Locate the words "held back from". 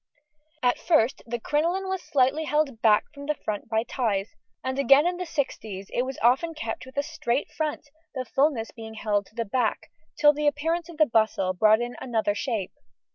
2.45-3.27